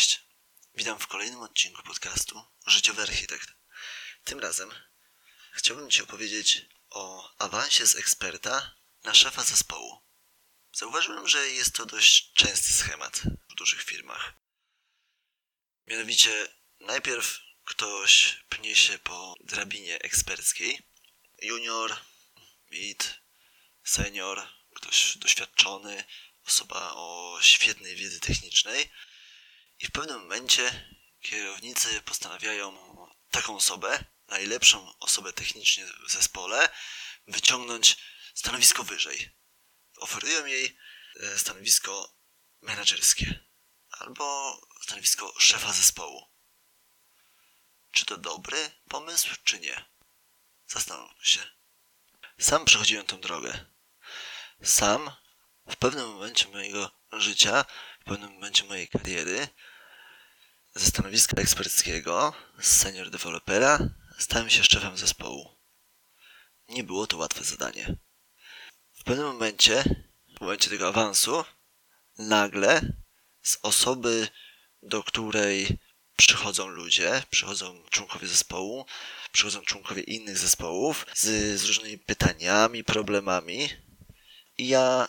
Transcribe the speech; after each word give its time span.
Cześć. 0.00 0.20
Witam 0.74 0.98
w 0.98 1.06
kolejnym 1.06 1.40
odcinku 1.40 1.82
podcastu 1.82 2.42
Życiowy 2.66 3.02
Architekt. 3.02 3.48
Tym 4.24 4.40
razem 4.40 4.70
chciałbym 5.52 5.90
Ci 5.90 6.02
opowiedzieć 6.02 6.66
o 6.90 7.34
awansie 7.38 7.86
z 7.86 7.96
eksperta 7.96 8.74
na 9.04 9.14
szefa 9.14 9.42
zespołu. 9.42 10.02
Zauważyłem, 10.72 11.28
że 11.28 11.48
jest 11.48 11.74
to 11.74 11.86
dość 11.86 12.32
częsty 12.32 12.72
schemat 12.72 13.22
w 13.50 13.54
dużych 13.54 13.82
firmach. 13.82 14.34
Mianowicie 15.86 16.48
najpierw 16.80 17.38
ktoś 17.64 18.40
pnie 18.48 18.76
się 18.76 18.98
po 18.98 19.34
drabinie 19.40 19.98
eksperckiej. 19.98 20.86
Junior, 21.42 21.96
mid, 22.70 23.20
senior, 23.84 24.48
ktoś 24.74 25.18
doświadczony, 25.18 26.04
osoba 26.46 26.92
o 26.94 27.38
świetnej 27.42 27.96
wiedzy 27.96 28.20
technicznej. 28.20 28.90
I 29.80 29.86
w 29.86 29.90
pewnym 29.90 30.20
momencie 30.20 30.94
kierownicy 31.20 32.02
postanawiają 32.02 32.76
taką 33.30 33.56
osobę, 33.56 34.04
najlepszą 34.28 34.98
osobę 34.98 35.32
technicznie 35.32 35.86
w 36.06 36.12
zespole, 36.12 36.68
wyciągnąć 37.26 37.96
stanowisko 38.34 38.84
wyżej. 38.84 39.36
Oferują 39.96 40.46
jej 40.46 40.78
e, 41.20 41.38
stanowisko 41.38 42.16
menedżerskie 42.62 43.40
albo 43.90 44.60
stanowisko 44.82 45.34
szefa 45.38 45.72
zespołu. 45.72 46.30
Czy 47.92 48.04
to 48.04 48.16
dobry 48.16 48.70
pomysł, 48.88 49.28
czy 49.44 49.60
nie? 49.60 49.84
Zastanówmy 50.66 51.24
się. 51.24 51.40
Sam 52.38 52.64
przechodziłem 52.64 53.06
tą 53.06 53.20
drogę. 53.20 53.66
Sam 54.62 55.10
w 55.70 55.76
pewnym 55.76 56.08
momencie 56.08 56.48
mojego 56.48 56.90
życia, 57.12 57.64
w 58.00 58.04
pewnym 58.04 58.32
momencie 58.32 58.64
mojej 58.64 58.88
kariery, 58.88 59.48
ze 60.74 60.86
stanowiska 60.86 61.42
eksperckiego, 61.42 62.32
z 62.60 62.66
senior 62.66 63.10
dewelopera, 63.10 63.78
stałem 64.18 64.50
się 64.50 64.64
szefem 64.64 64.96
zespołu. 64.96 65.56
Nie 66.68 66.84
było 66.84 67.06
to 67.06 67.16
łatwe 67.16 67.44
zadanie. 67.44 67.96
W 68.92 69.04
pewnym 69.04 69.26
momencie, 69.26 69.84
w 70.36 70.40
momencie 70.40 70.70
tego 70.70 70.88
awansu, 70.88 71.44
nagle 72.18 72.92
z 73.42 73.58
osoby, 73.62 74.28
do 74.82 75.02
której 75.02 75.78
przychodzą 76.16 76.68
ludzie, 76.68 77.22
przychodzą 77.30 77.82
członkowie 77.90 78.28
zespołu, 78.28 78.86
przychodzą 79.32 79.62
członkowie 79.62 80.02
innych 80.02 80.38
zespołów 80.38 81.06
z, 81.14 81.60
z 81.60 81.64
różnymi 81.64 81.98
pytaniami, 81.98 82.84
problemami. 82.84 83.68
I 84.58 84.68
ja 84.68 85.06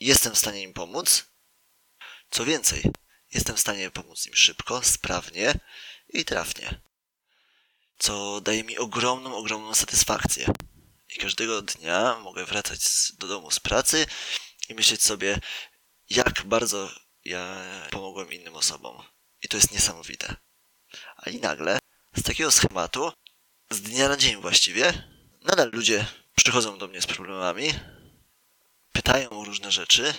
jestem 0.00 0.34
w 0.34 0.38
stanie 0.38 0.62
im 0.62 0.72
pomóc. 0.72 1.24
Co 2.30 2.44
więcej, 2.44 2.82
jestem 3.34 3.56
w 3.56 3.60
stanie 3.60 3.90
pomóc 3.90 4.26
im 4.26 4.34
szybko, 4.34 4.82
sprawnie 4.82 5.54
i 6.08 6.24
trafnie. 6.24 6.80
Co 7.98 8.40
daje 8.40 8.64
mi 8.64 8.78
ogromną, 8.78 9.36
ogromną 9.36 9.74
satysfakcję. 9.74 10.46
I 11.16 11.18
każdego 11.18 11.62
dnia 11.62 12.18
mogę 12.18 12.44
wracać 12.44 12.80
do 13.18 13.28
domu 13.28 13.50
z 13.50 13.60
pracy 13.60 14.06
i 14.68 14.74
myśleć 14.74 15.02
sobie, 15.02 15.40
jak 16.10 16.42
bardzo 16.44 16.90
ja 17.24 17.64
pomogłem 17.90 18.32
innym 18.32 18.56
osobom. 18.56 19.02
I 19.42 19.48
to 19.48 19.56
jest 19.56 19.72
niesamowite. 19.72 20.36
A 21.16 21.30
i 21.30 21.40
nagle, 21.40 21.78
z 22.16 22.22
takiego 22.22 22.50
schematu, 22.50 23.12
z 23.70 23.80
dnia 23.82 24.08
na 24.08 24.16
dzień 24.16 24.40
właściwie, 24.40 25.08
nadal 25.42 25.70
ludzie 25.72 26.06
przychodzą 26.36 26.78
do 26.78 26.88
mnie 26.88 27.02
z 27.02 27.06
problemami, 27.06 27.74
pytają 28.92 29.30
o 29.30 29.44
różne 29.44 29.72
rzeczy, 29.72 30.14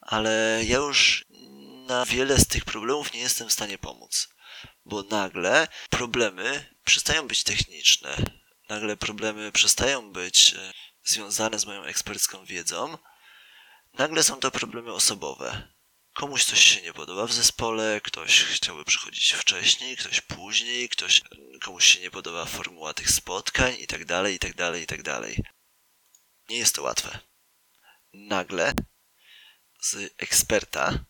ale 0.00 0.62
ja 0.64 0.76
już 0.76 1.24
na 1.90 2.04
wiele 2.04 2.38
z 2.38 2.46
tych 2.46 2.64
problemów 2.64 3.12
nie 3.12 3.20
jestem 3.20 3.48
w 3.48 3.52
stanie 3.52 3.78
pomóc. 3.78 4.28
Bo 4.84 5.02
nagle 5.02 5.68
problemy 5.90 6.74
przestają 6.84 7.28
być 7.28 7.44
techniczne. 7.44 8.16
Nagle 8.68 8.96
problemy 8.96 9.52
przestają 9.52 10.12
być 10.12 10.54
e, 10.54 10.72
związane 11.04 11.58
z 11.58 11.66
moją 11.66 11.82
ekspercką 11.84 12.44
wiedzą. 12.44 12.98
Nagle 13.92 14.22
są 14.22 14.40
to 14.40 14.50
problemy 14.50 14.92
osobowe. 14.92 15.68
Komuś 16.12 16.44
coś 16.44 16.64
się 16.64 16.82
nie 16.82 16.92
podoba 16.92 17.26
w 17.26 17.32
zespole, 17.32 18.00
ktoś 18.00 18.44
chciałby 18.44 18.84
przychodzić 18.84 19.32
wcześniej, 19.32 19.96
ktoś 19.96 20.20
później, 20.20 20.88
ktoś, 20.88 21.22
komuś 21.60 21.84
się 21.84 22.00
nie 22.00 22.10
podoba 22.10 22.44
formuła 22.44 22.94
tych 22.94 23.10
spotkań 23.10 23.76
i 23.78 23.86
tak 23.86 24.04
dalej, 24.04 24.34
i 24.34 24.38
tak 24.38 24.54
dalej, 24.54 24.82
i 24.82 24.86
tak 24.86 25.02
dalej. 25.02 25.42
Nie 26.48 26.58
jest 26.58 26.74
to 26.74 26.82
łatwe. 26.82 27.18
Nagle 28.12 28.74
z 29.80 30.14
eksperta, 30.18 31.04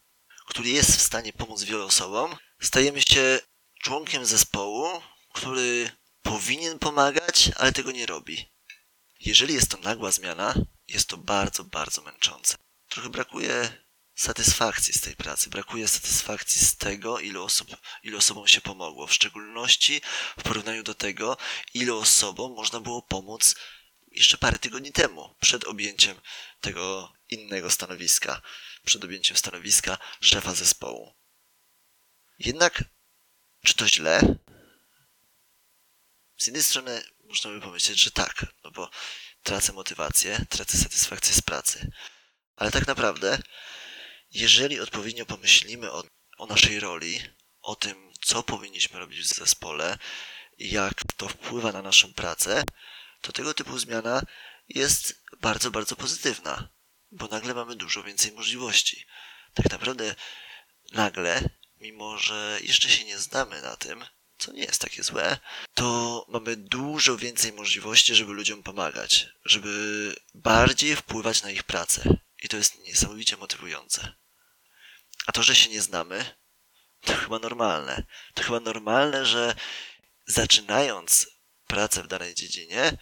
który 0.50 0.68
jest 0.68 0.96
w 0.96 1.02
stanie 1.02 1.32
pomóc 1.32 1.62
wielu 1.62 1.86
osobom, 1.86 2.36
stajemy 2.60 3.02
się 3.02 3.40
członkiem 3.82 4.26
zespołu, 4.26 5.02
który 5.32 5.90
powinien 6.22 6.78
pomagać, 6.78 7.50
ale 7.56 7.72
tego 7.72 7.90
nie 7.90 8.06
robi. 8.06 8.50
Jeżeli 9.20 9.54
jest 9.54 9.70
to 9.70 9.78
nagła 9.78 10.10
zmiana, 10.10 10.54
jest 10.88 11.08
to 11.08 11.16
bardzo, 11.16 11.64
bardzo 11.64 12.02
męczące. 12.02 12.56
Trochę 12.88 13.08
brakuje 13.08 13.72
satysfakcji 14.14 14.94
z 14.94 15.00
tej 15.00 15.16
pracy, 15.16 15.50
brakuje 15.50 15.88
satysfakcji 15.88 16.66
z 16.66 16.76
tego, 16.76 17.20
ilu, 17.20 17.44
osób, 17.44 17.76
ilu 18.02 18.18
osobom 18.18 18.48
się 18.48 18.60
pomogło, 18.60 19.06
w 19.06 19.14
szczególności 19.14 20.00
w 20.38 20.42
porównaniu 20.42 20.82
do 20.82 20.94
tego, 20.94 21.36
ilu 21.74 21.98
osobom 21.98 22.52
można 22.52 22.80
było 22.80 23.02
pomóc 23.02 23.54
jeszcze 24.12 24.38
parę 24.38 24.58
tygodni 24.58 24.92
temu, 24.92 25.34
przed 25.40 25.64
objęciem 25.64 26.20
tego 26.60 27.12
innego 27.28 27.70
stanowiska, 27.70 28.42
przed 28.84 29.04
objęciem 29.04 29.36
stanowiska 29.36 29.98
szefa 30.20 30.54
zespołu. 30.54 31.14
Jednak, 32.38 32.84
czy 33.64 33.74
to 33.74 33.88
źle? 33.88 34.20
Z 36.36 36.46
jednej 36.46 36.62
strony 36.62 37.02
można 37.24 37.50
by 37.50 37.60
pomyśleć, 37.60 38.00
że 38.00 38.10
tak, 38.10 38.46
no 38.64 38.70
bo 38.70 38.90
tracę 39.42 39.72
motywację, 39.72 40.46
tracę 40.48 40.78
satysfakcję 40.78 41.34
z 41.34 41.42
pracy. 41.42 41.90
Ale 42.56 42.70
tak 42.70 42.86
naprawdę, 42.86 43.42
jeżeli 44.30 44.80
odpowiednio 44.80 45.26
pomyślimy 45.26 45.92
o, 45.92 46.04
o 46.38 46.46
naszej 46.46 46.80
roli, 46.80 47.20
o 47.62 47.76
tym, 47.76 48.12
co 48.22 48.42
powinniśmy 48.42 48.98
robić 48.98 49.20
w 49.20 49.34
zespole, 49.34 49.98
jak 50.58 50.94
to 51.16 51.28
wpływa 51.28 51.72
na 51.72 51.82
naszą 51.82 52.14
pracę, 52.14 52.64
to 53.20 53.32
tego 53.32 53.54
typu 53.54 53.78
zmiana 53.78 54.22
jest 54.68 55.24
bardzo, 55.40 55.70
bardzo 55.70 55.96
pozytywna, 55.96 56.68
bo 57.12 57.26
nagle 57.26 57.54
mamy 57.54 57.76
dużo 57.76 58.02
więcej 58.02 58.32
możliwości. 58.32 59.06
Tak 59.54 59.70
naprawdę 59.70 60.14
nagle, 60.92 61.48
mimo 61.80 62.18
że 62.18 62.58
jeszcze 62.62 62.88
się 62.88 63.04
nie 63.04 63.18
znamy 63.18 63.62
na 63.62 63.76
tym, 63.76 64.04
co 64.38 64.52
nie 64.52 64.62
jest 64.62 64.80
takie 64.80 65.02
złe, 65.02 65.38
to 65.74 66.26
mamy 66.28 66.56
dużo 66.56 67.16
więcej 67.16 67.52
możliwości, 67.52 68.14
żeby 68.14 68.32
ludziom 68.32 68.62
pomagać, 68.62 69.28
żeby 69.44 70.14
bardziej 70.34 70.96
wpływać 70.96 71.42
na 71.42 71.50
ich 71.50 71.62
pracę. 71.62 72.16
I 72.42 72.48
to 72.48 72.56
jest 72.56 72.78
niesamowicie 72.78 73.36
motywujące. 73.36 74.14
A 75.26 75.32
to, 75.32 75.42
że 75.42 75.54
się 75.54 75.70
nie 75.70 75.82
znamy, 75.82 76.34
to 77.00 77.14
chyba 77.14 77.38
normalne. 77.38 78.02
To 78.34 78.42
chyba 78.42 78.60
normalne, 78.60 79.26
że 79.26 79.54
zaczynając 80.26 81.26
pracę 81.66 82.02
w 82.02 82.06
danej 82.06 82.34
dziedzinie, 82.34 82.98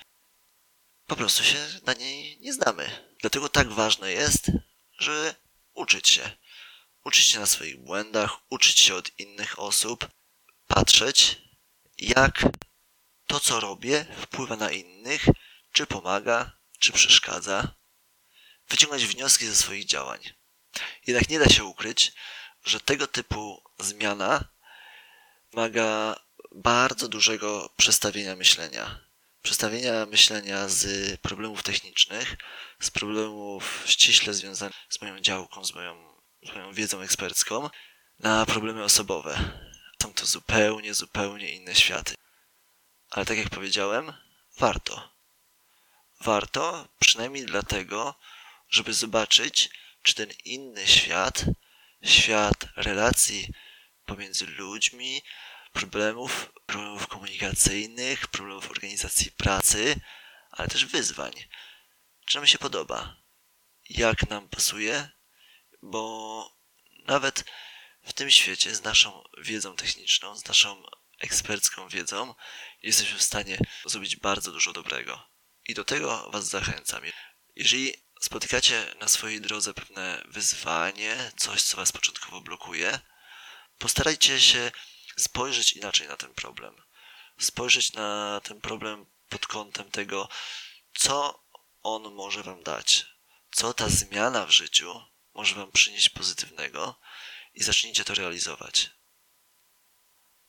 po 1.09 1.17
prostu 1.17 1.45
się 1.45 1.57
na 1.87 1.95
niej 1.95 2.39
nie 2.41 2.53
znamy. 2.53 2.91
Dlatego 3.21 3.49
tak 3.49 3.69
ważne 3.69 4.13
jest, 4.13 4.51
żeby 4.99 5.35
uczyć 5.75 6.09
się. 6.09 6.31
Uczyć 7.05 7.27
się 7.27 7.41
na 7.41 7.47
swoich 7.47 7.79
błędach, 7.79 8.37
uczyć 8.51 8.81
się 8.81 8.95
od 8.95 9.19
innych 9.19 9.59
osób, 9.59 10.09
patrzeć, 10.67 11.39
jak 11.99 12.43
to, 13.27 13.41
co 13.41 13.61
robię, 13.61 14.07
wpływa 14.23 14.57
na 14.57 14.71
innych, 14.71 15.25
czy 15.73 15.87
pomaga, 15.87 16.53
czy 16.79 16.93
przeszkadza, 16.93 17.75
wyciągać 18.69 19.07
wnioski 19.07 19.47
ze 19.47 19.57
swoich 19.57 19.85
działań. 19.85 20.21
Jednak 21.07 21.29
nie 21.29 21.39
da 21.39 21.49
się 21.49 21.65
ukryć, 21.65 22.13
że 22.65 22.81
tego 22.81 23.07
typu 23.07 23.63
zmiana 23.79 24.45
wymaga 25.53 26.21
bardzo 26.53 27.09
dużego 27.09 27.71
przestawienia 27.77 28.37
myślenia. 28.37 29.08
Przestawienia 29.43 30.07
myślenia 30.07 30.69
z 30.69 31.17
problemów 31.21 31.63
technicznych, 31.63 32.37
z 32.81 32.91
problemów 32.91 33.85
ściśle 33.87 34.35
związanych 34.35 34.77
z 34.89 35.01
moją 35.01 35.21
działką, 35.21 35.65
z 35.65 35.75
moją, 35.75 36.15
z 36.43 36.55
moją 36.55 36.73
wiedzą 36.73 37.01
ekspercką, 37.01 37.71
na 38.19 38.47
problemy 38.47 38.85
osobowe. 38.85 39.61
Są 40.03 40.15
to 40.15 40.27
zupełnie, 40.27 40.95
zupełnie 40.95 41.51
inne 41.55 41.75
światy. 41.75 42.15
Ale 43.11 43.27
tak 43.27 43.39
jak 43.39 43.51
powiedziałem, 43.51 44.13
warto. 44.59 45.09
Warto 46.21 46.89
przynajmniej 46.99 47.47
dlatego, 47.47 48.15
żeby 48.71 48.95
zobaczyć, 48.95 49.71
czy 50.03 50.15
ten 50.15 50.31
inny 50.45 50.87
świat, 50.87 51.45
świat 52.03 52.67
relacji 52.77 53.55
pomiędzy 54.07 54.47
ludźmi, 54.47 55.23
problemów, 55.79 56.53
problemów 56.67 57.07
komunikacyjnych, 57.07 58.27
problemów 58.27 58.71
organizacji 58.71 59.33
pracy, 59.33 60.01
ale 60.51 60.69
też 60.69 60.87
wyzwań. 60.87 61.33
Czy 62.27 62.37
nam 62.37 62.47
się 62.47 62.59
podoba? 62.59 63.17
Jak 63.91 64.31
nam 64.31 64.49
pasuje? 64.49 65.09
Bo 65.83 66.57
nawet 67.07 67.45
w 68.03 68.13
tym 68.13 68.31
świecie 68.31 68.75
z 68.75 68.83
naszą 68.83 69.25
wiedzą 69.39 69.77
techniczną, 69.77 70.37
z 70.37 70.45
naszą 70.45 70.83
ekspercką 71.21 71.89
wiedzą 71.89 72.35
jesteśmy 72.83 73.19
w 73.19 73.23
stanie 73.23 73.59
zrobić 73.87 74.17
bardzo 74.17 74.53
dużo 74.53 74.73
dobrego. 74.73 75.29
I 75.69 75.75
do 75.75 75.85
tego 75.85 76.31
Was 76.31 76.49
zachęcam. 76.49 77.03
Jeżeli 77.57 77.95
spotykacie 78.21 78.95
na 79.01 79.09
swojej 79.09 79.41
drodze 79.41 79.75
pewne 79.75 80.23
wyzwanie, 80.29 81.33
coś, 81.37 81.63
co 81.63 81.77
Was 81.77 81.93
początkowo 81.93 82.41
blokuje, 82.41 83.01
postarajcie 83.79 84.41
się 84.41 84.71
spojrzeć 85.19 85.73
inaczej 85.73 86.09
na 86.09 86.17
ten 86.17 86.35
problem. 86.35 86.83
Spojrzeć 87.39 87.93
na 87.93 88.41
ten 88.45 88.61
problem 88.61 89.07
pod 89.29 89.47
kątem 89.47 89.91
tego, 89.91 90.29
co 90.95 91.45
on 91.83 92.15
może 92.15 92.43
Wam 92.43 92.63
dać, 92.63 93.07
co 93.51 93.75
ta 93.75 93.89
zmiana 93.89 94.47
w 94.47 94.51
życiu 94.51 95.03
może 95.35 95.55
Wam 95.55 95.73
przynieść 95.73 96.09
pozytywnego 96.09 97.01
i 97.55 97.63
zacznijcie 97.63 98.05
to 98.05 98.15
realizować. 98.15 98.91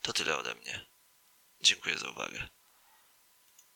To 0.02 0.14
tyle 0.14 0.38
ode 0.38 0.56
mnie. 0.56 0.86
Dziękuję 1.62 1.98
za 1.98 2.10
uwagę. 2.10 2.50